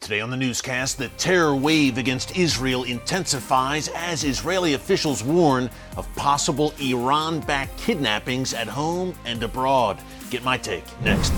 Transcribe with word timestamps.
Today 0.00 0.22
on 0.22 0.30
the 0.30 0.36
newscast, 0.36 0.96
the 0.96 1.08
terror 1.18 1.54
wave 1.54 1.98
against 1.98 2.34
Israel 2.34 2.84
intensifies 2.84 3.88
as 3.88 4.24
Israeli 4.24 4.72
officials 4.72 5.22
warn 5.22 5.68
of 5.94 6.08
possible 6.16 6.72
Iran 6.80 7.40
backed 7.40 7.76
kidnappings 7.76 8.54
at 8.54 8.66
home 8.66 9.14
and 9.26 9.42
abroad. 9.42 10.00
Get 10.30 10.42
my 10.42 10.56
take 10.56 10.84
next. 11.02 11.34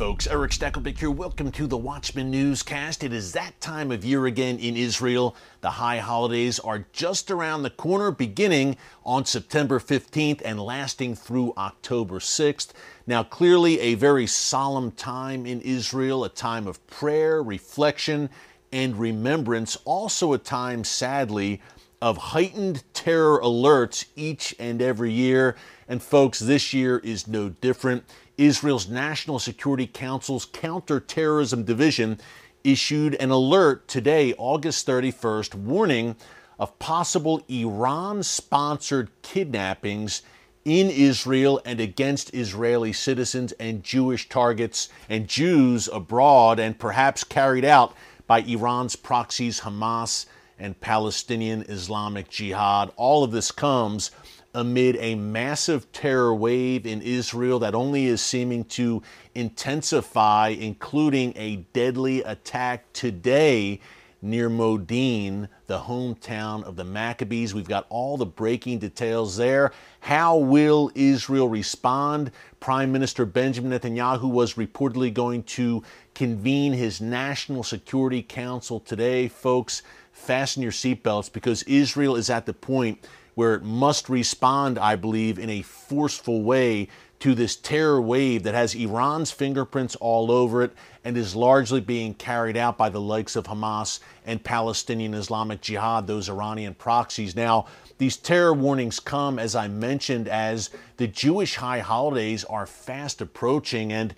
Folks, 0.00 0.26
Erick 0.26 0.52
Stakelbeck 0.52 0.98
here. 0.98 1.10
Welcome 1.10 1.52
to 1.52 1.66
the 1.66 1.76
Watchman 1.76 2.30
Newscast. 2.30 3.04
It 3.04 3.12
is 3.12 3.32
that 3.32 3.60
time 3.60 3.92
of 3.92 4.02
year 4.02 4.24
again 4.24 4.58
in 4.58 4.74
Israel. 4.74 5.36
The 5.60 5.72
high 5.72 5.98
holidays 5.98 6.58
are 6.58 6.86
just 6.94 7.30
around 7.30 7.64
the 7.64 7.68
corner, 7.68 8.10
beginning 8.10 8.78
on 9.04 9.26
September 9.26 9.78
15th 9.78 10.40
and 10.42 10.58
lasting 10.58 11.16
through 11.16 11.52
October 11.58 12.18
6th. 12.18 12.68
Now, 13.06 13.22
clearly 13.22 13.78
a 13.78 13.94
very 13.94 14.26
solemn 14.26 14.92
time 14.92 15.44
in 15.44 15.60
Israel, 15.60 16.24
a 16.24 16.30
time 16.30 16.66
of 16.66 16.84
prayer, 16.86 17.42
reflection, 17.42 18.30
and 18.72 18.98
remembrance. 18.98 19.76
Also, 19.84 20.32
a 20.32 20.38
time, 20.38 20.82
sadly, 20.82 21.60
of 22.00 22.16
heightened 22.16 22.82
terror 22.94 23.38
alerts 23.42 24.06
each 24.16 24.54
and 24.58 24.80
every 24.80 25.12
year. 25.12 25.56
And 25.86 26.02
folks, 26.02 26.38
this 26.38 26.72
year 26.72 26.98
is 27.00 27.28
no 27.28 27.50
different. 27.50 28.04
Israel's 28.40 28.88
National 28.88 29.38
Security 29.38 29.86
Council's 29.86 30.46
Counterterrorism 30.46 31.62
Division 31.64 32.18
issued 32.64 33.14
an 33.16 33.30
alert 33.30 33.86
today, 33.86 34.32
August 34.38 34.86
31st, 34.86 35.54
warning 35.54 36.16
of 36.58 36.78
possible 36.78 37.44
Iran 37.48 38.22
sponsored 38.22 39.10
kidnappings 39.20 40.22
in 40.64 40.88
Israel 40.88 41.60
and 41.66 41.80
against 41.80 42.34
Israeli 42.34 42.94
citizens 42.94 43.52
and 43.52 43.82
Jewish 43.82 44.28
targets 44.30 44.88
and 45.10 45.28
Jews 45.28 45.88
abroad, 45.92 46.58
and 46.58 46.78
perhaps 46.78 47.24
carried 47.24 47.64
out 47.66 47.94
by 48.26 48.40
Iran's 48.40 48.96
proxies 48.96 49.60
Hamas 49.60 50.24
and 50.58 50.80
Palestinian 50.80 51.62
Islamic 51.68 52.30
Jihad. 52.30 52.90
All 52.96 53.22
of 53.22 53.32
this 53.32 53.50
comes 53.50 54.10
amid 54.54 54.96
a 54.96 55.14
massive 55.14 55.90
terror 55.92 56.34
wave 56.34 56.86
in 56.86 57.02
Israel 57.02 57.58
that 57.60 57.74
only 57.74 58.06
is 58.06 58.20
seeming 58.20 58.64
to 58.64 59.02
intensify, 59.34 60.48
including 60.48 61.32
a 61.36 61.56
deadly 61.72 62.22
attack 62.22 62.92
today 62.92 63.80
near 64.22 64.48
Modin, 64.48 65.48
the 65.66 65.78
hometown 65.78 66.62
of 66.64 66.76
the 66.76 66.84
Maccabees. 66.84 67.54
We've 67.54 67.68
got 67.68 67.86
all 67.88 68.16
the 68.16 68.26
breaking 68.26 68.80
details 68.80 69.36
there. 69.36 69.72
How 70.00 70.36
will 70.36 70.90
Israel 70.94 71.48
respond? 71.48 72.30
Prime 72.58 72.92
Minister 72.92 73.24
Benjamin 73.24 73.78
Netanyahu 73.78 74.30
was 74.30 74.54
reportedly 74.54 75.12
going 75.12 75.42
to 75.44 75.82
convene 76.14 76.72
his 76.74 77.00
National 77.00 77.62
Security 77.62 78.22
Council 78.22 78.80
today. 78.80 79.28
Folks, 79.28 79.82
fasten 80.12 80.62
your 80.62 80.72
seatbelts 80.72 81.32
because 81.32 81.62
Israel 81.62 82.16
is 82.16 82.28
at 82.28 82.44
the 82.44 82.52
point 82.52 83.06
where 83.34 83.54
it 83.54 83.62
must 83.62 84.08
respond, 84.08 84.78
I 84.78 84.96
believe, 84.96 85.38
in 85.38 85.50
a 85.50 85.62
forceful 85.62 86.42
way 86.42 86.88
to 87.20 87.34
this 87.34 87.54
terror 87.54 88.00
wave 88.00 88.42
that 88.44 88.54
has 88.54 88.74
Iran's 88.74 89.30
fingerprints 89.30 89.94
all 89.96 90.30
over 90.30 90.62
it 90.62 90.72
and 91.04 91.16
is 91.16 91.36
largely 91.36 91.80
being 91.80 92.14
carried 92.14 92.56
out 92.56 92.78
by 92.78 92.88
the 92.88 93.00
likes 93.00 93.36
of 93.36 93.44
Hamas 93.44 94.00
and 94.24 94.42
Palestinian 94.42 95.14
Islamic 95.14 95.60
Jihad, 95.60 96.06
those 96.06 96.30
Iranian 96.30 96.74
proxies. 96.74 97.36
Now, 97.36 97.66
these 97.98 98.16
terror 98.16 98.54
warnings 98.54 99.00
come, 99.00 99.38
as 99.38 99.54
I 99.54 99.68
mentioned, 99.68 100.28
as 100.28 100.70
the 100.96 101.06
Jewish 101.06 101.56
high 101.56 101.80
holidays 101.80 102.44
are 102.44 102.66
fast 102.66 103.20
approaching, 103.20 103.92
and 103.92 104.14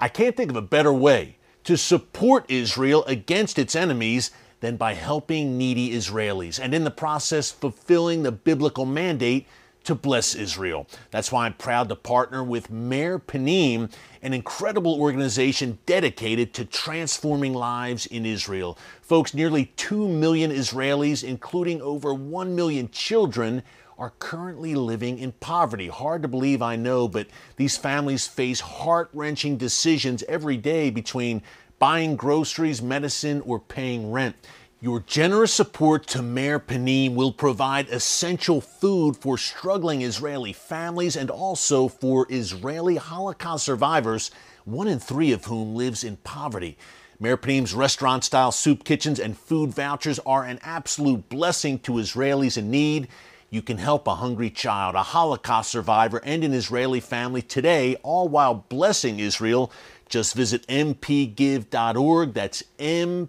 I 0.00 0.08
can't 0.08 0.36
think 0.36 0.50
of 0.50 0.56
a 0.56 0.62
better 0.62 0.92
way 0.92 1.38
to 1.64 1.76
support 1.76 2.44
Israel 2.48 3.04
against 3.06 3.58
its 3.58 3.74
enemies 3.74 4.30
than 4.64 4.76
by 4.78 4.94
helping 4.94 5.58
needy 5.58 5.90
Israelis 5.90 6.58
and 6.58 6.72
in 6.72 6.84
the 6.84 6.90
process 6.90 7.50
fulfilling 7.50 8.22
the 8.22 8.32
biblical 8.32 8.86
mandate 8.86 9.46
to 9.84 9.94
bless 9.94 10.34
Israel. 10.34 10.86
That's 11.10 11.30
why 11.30 11.44
I'm 11.44 11.52
proud 11.52 11.90
to 11.90 11.96
partner 11.96 12.42
with 12.42 12.70
Meir 12.70 13.18
Panim, 13.18 13.92
an 14.22 14.32
incredible 14.32 14.98
organization 14.98 15.78
dedicated 15.84 16.54
to 16.54 16.64
transforming 16.64 17.52
lives 17.52 18.06
in 18.06 18.24
Israel. 18.24 18.78
Folks, 19.02 19.34
nearly 19.34 19.66
2 19.76 20.08
million 20.08 20.50
Israelis, 20.50 21.22
including 21.22 21.82
over 21.82 22.14
1 22.14 22.56
million 22.56 22.88
children, 22.90 23.62
are 23.98 24.14
currently 24.18 24.74
living 24.74 25.18
in 25.18 25.32
poverty. 25.32 25.88
Hard 25.88 26.22
to 26.22 26.28
believe, 26.28 26.62
I 26.62 26.76
know, 26.76 27.06
but 27.06 27.28
these 27.56 27.76
families 27.76 28.26
face 28.26 28.60
heart 28.60 29.10
wrenching 29.12 29.56
decisions 29.56 30.24
every 30.26 30.56
day 30.56 30.90
between 30.90 31.42
buying 31.84 32.16
groceries, 32.16 32.80
medicine, 32.80 33.42
or 33.44 33.58
paying 33.58 34.10
rent. 34.10 34.34
Your 34.80 35.00
generous 35.00 35.52
support 35.52 36.06
to 36.06 36.22
Meir 36.22 36.58
Panim 36.58 37.14
will 37.14 37.30
provide 37.30 37.90
essential 37.90 38.62
food 38.62 39.18
for 39.18 39.36
struggling 39.36 40.00
Israeli 40.00 40.54
families 40.54 41.14
and 41.14 41.28
also 41.28 41.88
for 41.88 42.26
Israeli 42.30 42.96
Holocaust 42.96 43.66
survivors, 43.66 44.30
one 44.64 44.88
in 44.88 44.98
three 44.98 45.30
of 45.32 45.44
whom 45.44 45.74
lives 45.74 46.02
in 46.02 46.16
poverty. 46.16 46.78
Meir 47.20 47.36
Panim's 47.36 47.74
restaurant 47.74 48.24
style 48.24 48.50
soup 48.50 48.84
kitchens 48.84 49.20
and 49.20 49.36
food 49.36 49.68
vouchers 49.68 50.18
are 50.20 50.44
an 50.44 50.60
absolute 50.62 51.28
blessing 51.28 51.78
to 51.80 51.92
Israelis 51.92 52.56
in 52.56 52.70
need. 52.70 53.08
You 53.50 53.60
can 53.60 53.76
help 53.76 54.08
a 54.08 54.14
hungry 54.14 54.48
child, 54.48 54.94
a 54.94 55.02
Holocaust 55.02 55.70
survivor, 55.70 56.22
and 56.24 56.44
an 56.44 56.54
Israeli 56.54 57.00
family 57.00 57.42
today, 57.42 57.96
all 58.02 58.26
while 58.26 58.54
blessing 58.54 59.20
Israel 59.20 59.70
just 60.08 60.34
visit 60.34 60.66
mpgive.org. 60.66 62.34
That's 62.34 62.62
mpgive.org. 62.78 63.28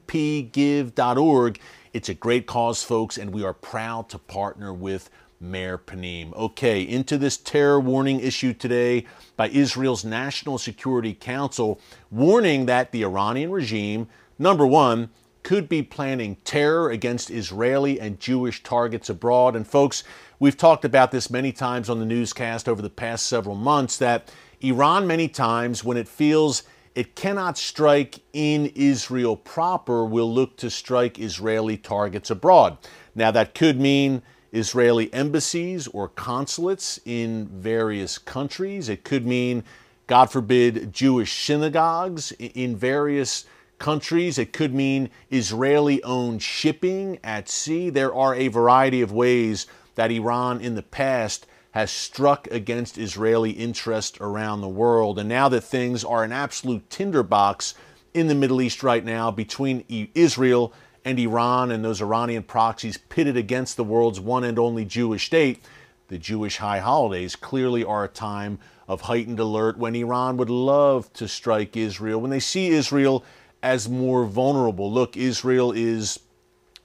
It's 1.94 2.10
a 2.10 2.14
great 2.14 2.46
cause, 2.46 2.84
folks, 2.84 3.18
and 3.18 3.32
we 3.32 3.44
are 3.44 3.54
proud 3.54 4.10
to 4.10 4.18
partner 4.18 4.74
with 4.74 5.10
Meir 5.40 5.78
Panim. 5.78 6.34
Okay, 6.34 6.82
into 6.82 7.18
this 7.18 7.38
terror 7.38 7.80
warning 7.80 8.20
issue 8.20 8.54
today 8.54 9.06
by 9.38 9.50
Israel's 9.50 10.04
National 10.04 10.58
Security 10.58 11.14
Council, 11.14 11.80
warning 12.12 12.66
that 12.66 12.92
the 12.92 13.04
Iranian 13.04 13.52
regime, 13.52 14.08
number 14.38 14.66
one, 14.66 15.10
could 15.44 15.70
be 15.70 15.84
planning 15.84 16.38
terror 16.44 16.90
against 16.90 17.30
Israeli 17.30 18.00
and 18.00 18.20
Jewish 18.20 18.64
targets 18.64 19.10
abroad. 19.10 19.56
And 19.56 19.68
folks, 19.68 20.04
we've 20.40 20.58
talked 20.58 20.84
about 20.84 21.12
this 21.12 21.30
many 21.30 21.52
times 21.52 21.90
on 21.90 22.00
the 22.00 22.06
newscast 22.06 22.68
over 22.68 22.82
the 22.82 22.90
past 22.90 23.28
several 23.28 23.56
months 23.56 23.98
that 24.00 24.34
Iran, 24.66 25.06
many 25.06 25.28
times, 25.28 25.84
when 25.84 25.96
it 25.96 26.08
feels 26.08 26.64
it 26.96 27.16
cannot 27.16 27.58
strike 27.58 28.20
in 28.34 28.72
Israel 28.74 29.36
proper, 29.36 30.06
will 30.06 30.34
look 30.34 30.58
to 30.58 30.70
strike 30.72 31.20
Israeli 31.20 31.78
targets 31.78 32.32
abroad. 32.32 32.78
Now, 33.14 33.32
that 33.32 33.54
could 33.54 33.80
mean 33.80 34.24
Israeli 34.52 35.14
embassies 35.14 35.88
or 35.88 36.08
consulates 36.08 37.00
in 37.06 37.48
various 37.48 38.18
countries. 38.18 38.90
It 38.90 39.04
could 39.04 39.28
mean, 39.28 39.64
God 40.08 40.32
forbid, 40.32 40.94
Jewish 40.94 41.34
synagogues 41.46 42.32
in 42.32 42.76
various 42.76 43.46
countries. 43.78 44.38
It 44.40 44.52
could 44.54 44.74
mean 44.74 45.10
Israeli 45.30 46.02
owned 46.04 46.42
shipping 46.42 47.20
at 47.24 47.50
sea. 47.50 47.90
There 47.92 48.16
are 48.16 48.34
a 48.34 48.48
variety 48.48 49.02
of 49.02 49.12
ways 49.12 49.68
that 49.96 50.12
Iran 50.12 50.62
in 50.62 50.76
the 50.76 50.82
past 50.82 51.46
has 51.76 51.92
struck 51.92 52.48
against 52.52 52.98
Israeli 52.98 53.52
interest 53.52 54.18
around 54.22 54.62
the 54.62 54.68
world. 54.68 55.20
And 55.20 55.28
now 55.28 55.50
that 55.50 55.60
things 55.60 56.06
are 56.06 56.24
an 56.24 56.32
absolute 56.32 56.90
tinderbox 56.90 57.74
in 58.14 58.28
the 58.28 58.34
Middle 58.34 58.62
East 58.62 58.82
right 58.82 59.04
now 59.04 59.30
between 59.30 59.84
Israel 60.16 60.72
and 61.04 61.20
Iran 61.20 61.72
and 61.72 61.84
those 61.84 62.02
Iranian 62.02 62.44
proxies 62.44 62.98
pitted 62.98 63.36
against 63.36 63.76
the 63.76 63.84
world's 63.84 64.22
one 64.22 64.46
and 64.46 64.58
only 64.58 64.86
Jewish 64.86 65.26
state, 65.26 65.66
the 66.08 66.18
Jewish 66.18 66.58
high 66.58 66.80
holidays 66.80 67.36
clearly 67.36 67.84
are 67.84 68.06
a 68.06 68.08
time 68.08 68.58
of 68.88 69.02
heightened 69.02 69.42
alert 69.42 69.78
when 69.78 69.96
Iran 69.96 70.38
would 70.38 70.50
love 70.50 71.12
to 71.12 71.28
strike 71.28 71.76
Israel, 71.76 72.22
when 72.22 72.32
they 72.32 72.40
see 72.40 72.70
Israel 72.70 73.26
as 73.62 73.90
more 73.90 74.24
vulnerable. 74.24 74.90
Look, 74.90 75.18
Israel 75.18 75.74
is 75.74 76.22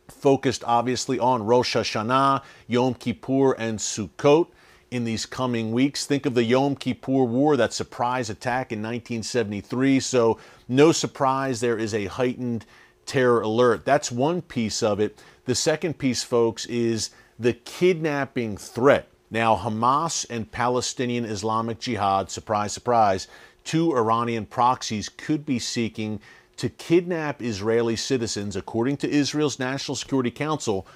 focused 0.09 0.65
obviously 0.67 1.21
on 1.21 1.45
Rosh 1.45 1.77
Hashanah, 1.77 2.43
Yom 2.67 2.95
Kippur, 2.95 3.53
and 3.53 3.79
Sukkot. 3.79 4.49
In 4.91 5.05
these 5.05 5.27
coming 5.27 5.73
weeks. 5.73 6.05
Think 6.05 6.27
of 6.27 6.35
the 6.35 6.45
Yom 6.45 6.77
Kippur 6.77 7.25
War, 7.25 7.57
that 7.57 7.73
surprise 7.73 8.29
attack 8.29 8.73
in 8.73 8.81
1973. 8.81 10.01
So, 10.01 10.39
no 10.69 10.93
surprise 10.93 11.61
there 11.61 11.79
is 11.79 11.95
a 11.95 12.07
heightened 12.07 12.67
terror 13.07 13.41
alert. 13.41 13.85
That's 13.85 14.11
one 14.11 14.43
piece 14.43 14.83
of 14.83 15.01
it. 15.01 15.23
The 15.45 15.55
second 15.55 15.99
piece, 15.99 16.23
folks, 16.23 16.67
is 16.67 17.11
the 17.39 17.53
kidnapping 17.53 18.57
threat. 18.57 19.09
Now, 19.31 19.57
Hamas 19.57 20.27
and 20.29 20.51
Palestinian 20.51 21.25
Islamic 21.25 21.79
Jihad, 21.79 22.31
surprise, 22.31 22.73
surprise, 22.73 23.29
two 23.65 23.97
Iranian 23.97 24.47
proxies 24.47 25.09
could 25.09 25.47
be 25.47 25.59
seeking 25.59 26.21
to 26.57 26.69
kidnap 26.69 27.41
Israeli 27.41 27.97
citizens, 27.97 28.57
according 28.57 28.97
to 28.99 29.09
Israel's 29.09 29.59
National 29.59 29.95
Security 29.95 30.31
Council, 30.31 30.87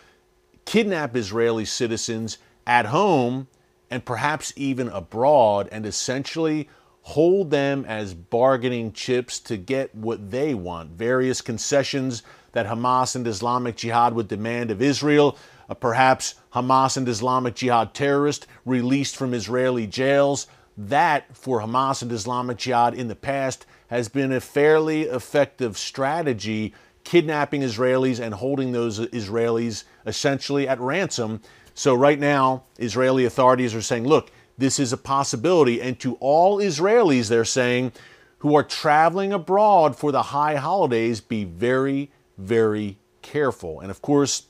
kidnap 0.64 1.16
Israeli 1.16 1.64
citizens 1.64 2.38
at 2.66 2.86
home 2.86 3.46
and 3.94 4.04
perhaps 4.04 4.52
even 4.56 4.88
abroad, 4.88 5.68
and 5.70 5.86
essentially 5.86 6.68
hold 7.02 7.52
them 7.52 7.84
as 7.84 8.12
bargaining 8.12 8.92
chips 8.92 9.38
to 9.38 9.56
get 9.56 9.94
what 9.94 10.32
they 10.32 10.52
want. 10.52 10.90
Various 10.90 11.40
concessions 11.40 12.24
that 12.50 12.66
Hamas 12.66 13.14
and 13.14 13.24
Islamic 13.24 13.76
Jihad 13.76 14.14
would 14.14 14.26
demand 14.26 14.72
of 14.72 14.82
Israel, 14.82 15.38
uh, 15.68 15.74
perhaps 15.74 16.34
Hamas 16.54 16.96
and 16.96 17.08
Islamic 17.08 17.54
Jihad 17.54 17.94
terrorists 17.94 18.48
released 18.64 19.14
from 19.14 19.32
Israeli 19.32 19.86
jails. 19.86 20.48
That, 20.76 21.36
for 21.36 21.60
Hamas 21.60 22.02
and 22.02 22.10
Islamic 22.10 22.58
Jihad 22.58 22.94
in 22.94 23.06
the 23.06 23.14
past, 23.14 23.64
has 23.90 24.08
been 24.08 24.32
a 24.32 24.40
fairly 24.40 25.02
effective 25.02 25.78
strategy, 25.78 26.74
kidnapping 27.04 27.60
Israelis 27.60 28.18
and 28.18 28.34
holding 28.34 28.72
those 28.72 28.98
Israelis 28.98 29.84
essentially 30.04 30.66
at 30.66 30.80
ransom. 30.80 31.42
So, 31.74 31.94
right 31.94 32.18
now, 32.18 32.64
Israeli 32.78 33.24
authorities 33.24 33.74
are 33.74 33.82
saying, 33.82 34.06
look, 34.06 34.30
this 34.56 34.78
is 34.78 34.92
a 34.92 34.96
possibility. 34.96 35.82
And 35.82 35.98
to 36.00 36.14
all 36.20 36.58
Israelis, 36.58 37.28
they're 37.28 37.44
saying, 37.44 37.92
who 38.38 38.54
are 38.54 38.62
traveling 38.62 39.32
abroad 39.32 39.96
for 39.96 40.12
the 40.12 40.22
high 40.22 40.56
holidays, 40.56 41.20
be 41.20 41.44
very, 41.44 42.10
very 42.38 42.98
careful. 43.22 43.80
And 43.80 43.90
of 43.90 44.02
course, 44.02 44.44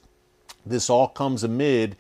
this 0.67 0.91
all 0.91 1.09
comes 1.09 1.45
amid 1.45 1.97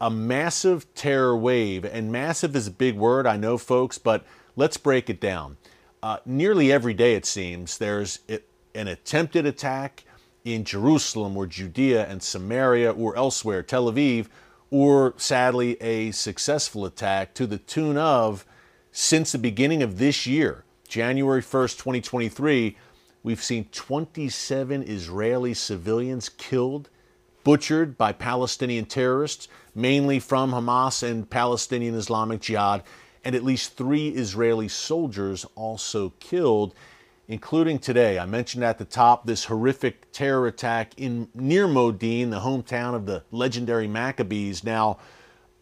a 0.00 0.10
massive 0.10 0.92
terror 0.94 1.36
wave. 1.36 1.84
And 1.84 2.12
massive 2.12 2.56
is 2.56 2.66
a 2.66 2.70
big 2.70 2.96
word, 2.96 3.26
I 3.26 3.36
know, 3.36 3.58
folks, 3.58 3.98
but 3.98 4.24
let's 4.56 4.76
break 4.76 5.10
it 5.10 5.20
down. 5.20 5.56
Uh, 6.02 6.18
nearly 6.24 6.70
every 6.70 6.94
day, 6.94 7.14
it 7.14 7.26
seems, 7.26 7.78
there's 7.78 8.20
an 8.74 8.88
attempted 8.88 9.46
attack 9.46 10.04
in 10.44 10.64
Jerusalem 10.64 11.36
or 11.36 11.46
Judea 11.46 12.06
and 12.06 12.22
Samaria 12.22 12.92
or 12.92 13.16
elsewhere, 13.16 13.62
Tel 13.62 13.90
Aviv, 13.90 14.26
or 14.70 15.14
sadly, 15.16 15.80
a 15.80 16.10
successful 16.10 16.84
attack 16.84 17.34
to 17.34 17.46
the 17.46 17.58
tune 17.58 17.96
of, 17.96 18.44
since 18.92 19.32
the 19.32 19.38
beginning 19.38 19.82
of 19.82 19.98
this 19.98 20.26
year, 20.26 20.64
January 20.88 21.42
1st, 21.42 21.78
2023, 21.78 22.76
we've 23.22 23.42
seen 23.42 23.66
27 23.72 24.82
Israeli 24.82 25.54
civilians 25.54 26.28
killed, 26.28 26.88
butchered 27.42 27.98
by 27.98 28.12
Palestinian 28.12 28.84
terrorists, 28.86 29.48
mainly 29.74 30.18
from 30.18 30.52
Hamas 30.52 31.02
and 31.02 31.28
Palestinian 31.28 31.94
Islamic 31.94 32.40
Jihad, 32.40 32.82
and 33.24 33.34
at 33.34 33.44
least 33.44 33.76
three 33.76 34.08
Israeli 34.08 34.68
soldiers 34.68 35.44
also 35.54 36.12
killed 36.20 36.74
including 37.28 37.78
today. 37.78 38.18
I 38.18 38.26
mentioned 38.26 38.64
at 38.64 38.78
the 38.78 38.84
top 38.84 39.26
this 39.26 39.44
horrific 39.44 40.12
terror 40.12 40.46
attack 40.46 40.92
in 40.96 41.28
near 41.34 41.66
Modin, 41.66 42.30
the 42.30 42.40
hometown 42.40 42.94
of 42.94 43.06
the 43.06 43.22
legendary 43.30 43.88
Maccabees. 43.88 44.64
Now, 44.64 44.98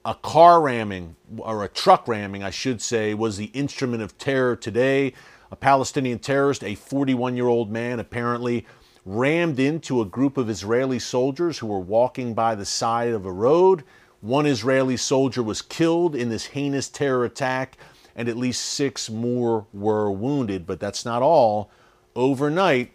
a 0.05 0.15
car 0.15 0.61
ramming, 0.61 1.17
or 1.39 1.65
a 1.65 1.69
truck 1.69 2.09
ramming, 2.09 2.43
I 2.43 2.51
should 2.51 2.83
say, 2.83 3.15
was 3.15 3.37
the 3.37 3.47
instrument 3.47 4.03
of 4.03 4.19
terror 4.19 4.57
today. 4.57 5.15
A 5.53 5.57
Palestinian 5.57 6.19
terrorist, 6.19 6.65
a 6.65 6.75
41 6.75 7.37
year 7.37 7.47
old 7.47 7.71
man, 7.71 8.01
apparently 8.01 8.67
rammed 9.05 9.61
into 9.61 10.01
a 10.01 10.07
group 10.07 10.37
of 10.37 10.49
Israeli 10.49 10.99
soldiers 10.99 11.59
who 11.59 11.67
were 11.67 11.79
walking 11.79 12.35
by 12.35 12.55
the 12.55 12.65
side 12.65 13.13
of 13.13 13.27
a 13.27 13.33
road. 13.33 13.85
One 14.21 14.47
Israeli 14.47 14.97
soldier 14.97 15.43
was 15.43 15.63
killed 15.63 16.15
in 16.15 16.29
this 16.29 16.47
heinous 16.47 16.89
terror 16.89 17.25
attack 17.25 17.77
and 18.17 18.29
at 18.29 18.37
least 18.37 18.65
six 18.65 19.09
more 19.11 19.67
were 19.73 20.11
wounded. 20.11 20.67
But 20.67 20.81
that's 20.81 21.05
not 21.05 21.23
all. 21.23 21.71
Overnight, 22.15 22.93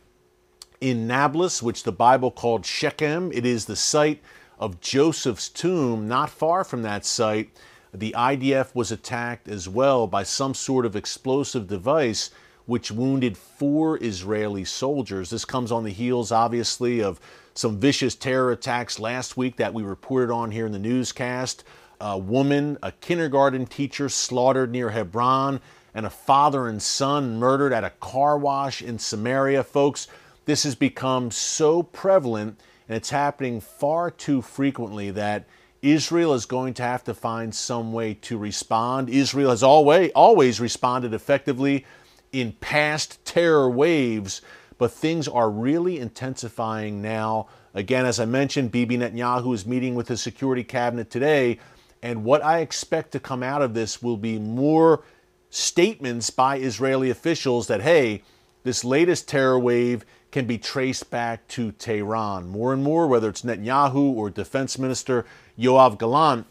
in 0.79 1.07
Nablus, 1.07 1.63
which 1.63 1.83
the 1.83 1.91
Bible 1.91 2.31
called 2.31 2.65
Shechem, 2.65 3.31
it 3.31 3.45
is 3.45 3.65
the 3.65 3.75
site 3.75 4.21
of 4.59 4.79
Joseph's 4.79 5.49
tomb. 5.49 6.07
Not 6.07 6.29
far 6.29 6.63
from 6.63 6.83
that 6.83 7.05
site, 7.05 7.49
the 7.93 8.13
IDF 8.17 8.75
was 8.75 8.91
attacked 8.91 9.47
as 9.47 9.67
well 9.67 10.07
by 10.07 10.23
some 10.23 10.53
sort 10.53 10.85
of 10.85 10.95
explosive 10.95 11.67
device 11.67 12.29
which 12.65 12.91
wounded 12.91 13.37
four 13.37 13.97
Israeli 14.03 14.65
soldiers. 14.65 15.29
This 15.29 15.45
comes 15.45 15.71
on 15.71 15.83
the 15.83 15.89
heels, 15.89 16.31
obviously, 16.31 17.01
of 17.01 17.19
some 17.53 17.79
vicious 17.79 18.13
terror 18.13 18.51
attacks 18.51 18.99
last 18.99 19.37
week 19.37 19.55
that 19.55 19.73
we 19.73 19.83
reported 19.83 20.31
on 20.31 20.51
here 20.51 20.65
in 20.65 20.73
the 20.73 20.79
newscast 20.79 21.63
a 21.99 22.17
woman, 22.17 22.77
a 22.83 22.91
kindergarten 22.91 23.65
teacher 23.65 24.09
slaughtered 24.09 24.71
near 24.71 24.89
Hebron, 24.89 25.61
and 25.94 26.05
a 26.05 26.11
father 26.11 26.67
and 26.67 26.81
son 26.81 27.39
murdered 27.39 27.73
at 27.73 27.83
a 27.83 27.89
car 27.89 28.38
wash 28.38 28.81
in 28.81 28.99
Samaria. 28.99 29.63
Folks, 29.63 30.07
this 30.45 30.63
has 30.63 30.75
become 30.75 31.31
so 31.31 31.83
prevalent 31.83 32.59
and 32.88 32.95
it's 32.95 33.09
happening 33.09 33.59
far 33.59 34.09
too 34.09 34.41
frequently 34.41 35.11
that 35.11 35.45
Israel 35.81 36.33
is 36.33 36.45
going 36.45 36.73
to 36.75 36.83
have 36.83 37.03
to 37.03 37.13
find 37.13 37.53
some 37.53 37.94
way 37.94 38.13
to 38.13 38.38
respond. 38.38 39.09
Israel 39.09 39.49
has 39.49 39.63
always, 39.63 40.11
always 40.15 40.59
responded 40.59 41.13
effectively 41.13 41.85
in 42.31 42.53
past 42.53 43.23
terror 43.25 43.69
waves, 43.69 44.41
but 44.77 44.91
things 44.91 45.27
are 45.27 45.49
really 45.49 45.99
intensifying 45.99 47.01
now. 47.01 47.47
Again, 47.73 48.05
as 48.05 48.19
I 48.19 48.25
mentioned, 48.25 48.71
Bibi 48.71 48.97
Netanyahu 48.97 49.53
is 49.53 49.65
meeting 49.65 49.95
with 49.95 50.07
the 50.07 50.17
Security 50.17 50.63
Cabinet 50.63 51.09
today 51.09 51.59
and 52.01 52.23
what 52.23 52.44
I 52.44 52.59
expect 52.59 53.11
to 53.11 53.19
come 53.19 53.44
out 53.44 53.61
of 53.61 53.73
this 53.73 54.01
will 54.01 54.17
be 54.17 54.39
more 54.39 55.03
statements 55.49 56.29
by 56.29 56.57
Israeli 56.57 57.09
officials 57.09 57.67
that, 57.67 57.81
hey, 57.81 58.23
this 58.63 58.83
latest 58.83 59.27
terror 59.27 59.57
wave 59.57 60.05
can 60.31 60.45
be 60.45 60.57
traced 60.57 61.09
back 61.09 61.47
to 61.47 61.71
Tehran. 61.71 62.47
More 62.47 62.73
and 62.73 62.83
more, 62.83 63.07
whether 63.07 63.29
it's 63.29 63.44
Netanyahu 63.44 63.95
or 63.95 64.29
Defense 64.29 64.77
Minister 64.77 65.25
Yoav 65.57 65.97
Gallant, 65.97 66.45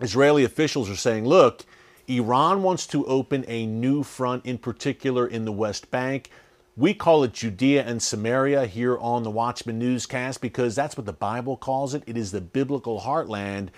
Israeli 0.00 0.44
officials 0.44 0.88
are 0.88 0.96
saying, 0.96 1.26
look, 1.26 1.64
Iran 2.08 2.62
wants 2.62 2.86
to 2.88 3.04
open 3.06 3.44
a 3.46 3.66
new 3.66 4.02
front, 4.02 4.44
in 4.46 4.58
particular 4.58 5.26
in 5.26 5.44
the 5.44 5.52
West 5.52 5.90
Bank. 5.90 6.30
We 6.76 6.94
call 6.94 7.22
it 7.24 7.34
Judea 7.34 7.84
and 7.84 8.02
Samaria 8.02 8.66
here 8.66 8.98
on 8.98 9.22
the 9.22 9.30
Watchman 9.30 9.78
Newscast 9.78 10.40
because 10.40 10.74
that's 10.74 10.96
what 10.96 11.06
the 11.06 11.12
Bible 11.12 11.56
calls 11.56 11.94
it. 11.94 12.02
It 12.06 12.16
is 12.16 12.32
the 12.32 12.40
biblical 12.40 13.02
heartland 13.02 13.68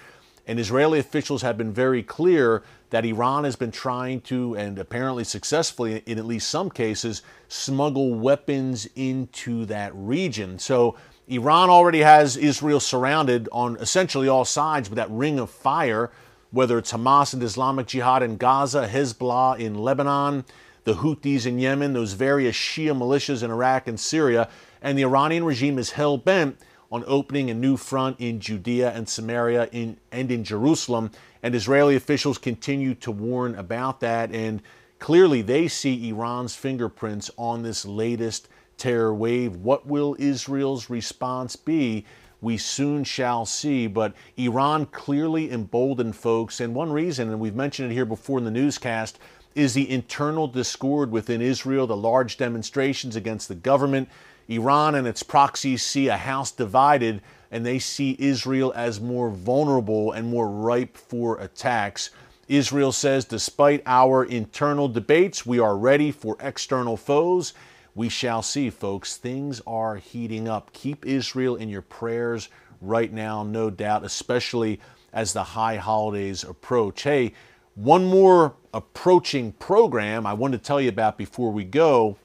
and 0.47 0.59
Israeli 0.59 0.99
officials 0.99 1.43
have 1.43 1.57
been 1.57 1.73
very 1.73 2.03
clear 2.03 2.63
that 2.91 3.05
Iran 3.05 3.45
has 3.45 3.57
been 3.57 3.71
trying 3.71 4.21
to, 4.23 4.55
and 4.55 4.79
apparently 4.79 5.25
successfully 5.25 6.03
in 6.07 6.19
at 6.19 6.27
least 6.27 6.49
some 6.49 6.69
cases, 6.69 7.23
smuggle 7.49 8.15
weapons 8.15 8.89
into 8.97 9.65
that 9.67 9.93
region. 9.95 10.59
So 10.59 10.97
Iran 11.29 11.71
already 11.71 12.01
has 12.01 12.37
Israel 12.37 12.81
surrounded 12.81 13.49
on 13.53 13.77
essentially 13.77 14.29
all 14.29 14.45
sides 14.45 14.91
with 14.91 14.97
that 14.97 15.11
ring 15.11 15.39
of 15.39 15.49
fire, 15.51 16.11
whether 16.51 16.77
it's 16.77 16.93
Hamas 16.93 17.33
and 17.33 17.43
Islamic 17.43 17.87
Jihad 17.87 18.23
in 18.23 18.37
Gaza, 18.37 18.87
Hezbollah 18.87 19.59
in 19.59 19.75
Lebanon, 19.75 20.45
the 20.85 20.95
Houthis 20.95 21.47
in 21.47 21.59
Yemen, 21.59 21.93
those 21.93 22.13
various 22.13 22.57
Shia 22.57 22.97
militias 22.97 23.43
in 23.43 23.51
Iraq 23.51 23.87
and 23.87 23.99
Syria, 23.99 24.49
and 24.83 24.99
the 24.99 25.05
Iranian 25.05 25.45
regime 25.45 25.79
is 25.79 25.93
hell 25.93 26.19
bent 26.19 26.59
on 26.93 27.03
opening 27.07 27.51
a 27.51 27.55
new 27.55 27.79
front 27.79 28.21
in 28.21 28.39
Judea 28.39 28.93
and 28.93 29.09
Samaria 29.09 29.69
in, 29.73 29.97
and 30.13 30.31
in 30.31 30.45
Jerusalem. 30.45 31.11
And 31.43 31.55
Israeli 31.55 31.97
officials 31.97 32.37
continue 32.37 32.95
to 32.97 33.11
warn 33.11 33.55
about 33.55 33.99
that. 34.01 34.31
And 34.31 34.61
clearly, 34.99 35.41
they 35.41 35.69
see 35.69 36.11
Iran's 36.11 36.55
fingerprints 36.55 37.31
on 37.39 37.63
this 37.63 37.87
latest 37.87 38.49
terror 38.77 39.15
wave. 39.15 39.57
What 39.57 39.87
will 39.87 40.15
Israel's 40.19 40.91
response 40.91 41.57
be? 41.57 42.05
We 42.43 42.59
soon 42.59 43.05
shall 43.05 43.47
see. 43.47 43.87
But 43.87 44.13
Iran 44.37 44.85
clearly 44.87 45.51
emboldened 45.51 46.15
folks. 46.15 46.61
And 46.61 46.75
one 46.75 46.93
reason, 46.93 47.31
and 47.31 47.41
we've 47.41 47.55
mentioned 47.55 47.91
it 47.91 47.95
here 47.95 48.05
before 48.05 48.39
in 48.39 48.45
the 48.45 48.51
newscast, 48.51 49.19
is 49.55 49.73
the 49.73 49.91
internal 49.91 50.47
discord 50.47 51.11
within 51.11 51.41
Israel, 51.41 51.87
the 51.87 51.97
large 51.97 52.37
demonstrations 52.37 53.17
against 53.17 53.49
the 53.49 53.55
government 53.55 54.09
Iran 54.55 54.95
and 54.95 55.07
its 55.07 55.23
proxies 55.23 55.83
see 55.83 56.09
a 56.09 56.17
house 56.17 56.51
divided 56.51 57.23
and 57.51 57.67
they 57.67 57.79
see 57.79 58.17
Israel 58.19 58.73
as 58.75 59.01
more 59.01 59.31
vulnerable 59.31 60.13
and 60.13 60.29
more 60.29 60.49
ripe 60.49 60.97
for 60.97 61.39
attacks. 61.39 62.11
Israel 62.49 62.93
says, 62.93 63.25
despite 63.25 63.83
our 63.87 64.25
internal 64.25 64.89
debates, 64.89 65.47
we 65.47 65.59
are 65.59 65.77
ready 65.77 66.11
for 66.11 66.37
external 66.41 66.97
foes. 66.97 67.53
We 67.95 68.09
shall 68.09 68.43
see, 68.43 68.71
folks. 68.71 69.17
Things 69.17 69.61
are 69.67 69.97
heating 69.97 70.49
up. 70.49 70.73
Keep 70.73 71.07
Israel 71.07 71.57
in 71.57 71.69
your 71.69 71.83
prayers 71.83 72.49
right 72.81 73.13
now, 73.13 73.43
no 73.43 73.71
doubt, 73.71 74.05
especially 74.05 74.81
as 75.13 75.33
the 75.33 75.45
high 75.45 75.77
holidays 75.77 76.43
approach. 76.43 77.03
Hey, 77.03 77.35
one 77.75 78.05
more 78.05 78.55
approaching 78.75 79.53
program 79.53 80.27
I 80.27 80.33
want 80.33 80.53
to 80.53 80.59
tell 80.59 80.81
you 80.81 80.89
about 80.89 81.19
before 81.19 81.53
we 81.53 81.65
go. 81.65 82.17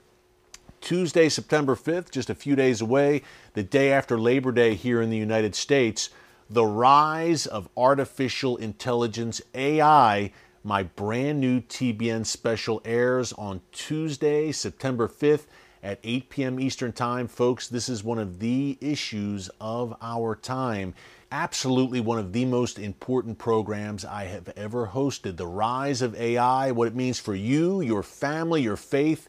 Tuesday, 0.82 1.30
September 1.30 1.76
5th, 1.76 2.12
just 2.12 2.30
a 2.30 2.36
few 2.36 2.56
days 2.56 2.82
away, 2.82 3.22
the 3.54 3.64
day 3.64 3.92
after 3.92 4.18
Labor 4.18 4.52
Day 4.52 4.74
here 4.76 5.02
in 5.02 5.10
the 5.10 5.18
United 5.18 5.56
States, 5.56 6.10
the 6.50 6.66
rise 6.66 7.46
of 7.46 7.70
artificial 7.76 8.58
intelligence 8.58 9.42
AI. 9.54 10.32
My 10.64 10.84
brand 10.84 11.40
new 11.40 11.62
TBN 11.62 12.26
special 12.26 12.82
airs 12.86 13.34
on 13.34 13.62
Tuesday, 13.72 14.52
September 14.52 15.08
5th 15.08 15.46
at 15.84 16.00
8 16.04 16.30
p.m. 16.30 16.60
Eastern 16.60 16.92
Time. 16.92 17.28
Folks, 17.28 17.68
this 17.68 17.90
is 17.90 18.04
one 18.04 18.20
of 18.20 18.40
the 18.40 18.78
issues 18.82 19.50
of 19.62 19.96
our 20.02 20.36
time. 20.36 20.94
Absolutely 21.32 22.00
one 22.00 22.20
of 22.20 22.34
the 22.34 22.46
most 22.46 22.80
important 22.80 23.38
programs 23.38 24.06
I 24.06 24.26
have 24.26 24.50
ever 24.56 24.88
hosted. 24.88 25.38
The 25.38 25.48
rise 25.48 26.02
of 26.02 26.16
AI, 26.16 26.72
what 26.72 26.88
it 26.88 26.96
means 26.96 27.20
for 27.20 27.36
you, 27.36 27.82
your 27.82 28.04
family, 28.04 28.62
your 28.62 28.78
faith, 28.78 29.28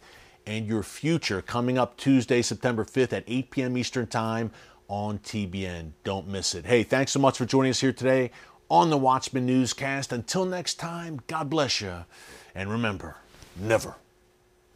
and 0.49 0.67
your 0.67 0.83
future 0.83 1.43
coming 1.43 1.77
up 1.77 1.99
Tuesday, 1.99 2.41
September 2.41 2.83
5th 2.83 3.13
at 3.13 3.25
8 3.27 3.51
p.m. 3.51 3.77
Eastern 3.77 4.07
Time 4.07 4.51
on 4.89 5.19
TBN. 5.19 5.93
Don't 6.05 6.27
miss 6.27 6.55
it. 6.55 6.65
Hey, 6.65 6.83
thanks 6.83 7.13
so 7.13 7.21
much 7.21 7.37
for 7.37 7.45
joining 7.45 7.71
us 7.71 7.81
here 7.81 7.93
today 7.93 8.31
on 8.71 8.89
the 8.89 8.97
Watchman 8.97 9.45
Newscast. 9.45 10.11
Until 10.11 10.47
next 10.47 10.77
time, 10.77 11.21
God 11.27 11.51
bless 11.51 11.83
you. 11.83 12.07
And 12.55 12.71
remember, 12.71 13.17
never 13.57 13.97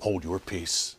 hold 0.00 0.24
your 0.24 0.38
peace. 0.38 0.96